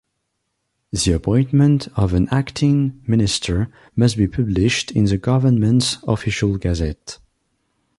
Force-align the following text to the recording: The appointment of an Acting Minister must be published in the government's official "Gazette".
The 0.91 1.11
appointment 1.11 1.87
of 1.95 2.15
an 2.15 2.27
Acting 2.31 3.03
Minister 3.05 3.71
must 3.95 4.17
be 4.17 4.27
published 4.27 4.89
in 4.89 5.05
the 5.05 5.19
government's 5.19 5.97
official 6.07 6.57
"Gazette". 6.57 7.19